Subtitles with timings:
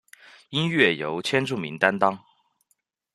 [0.49, 2.23] 音乐由千住明担当。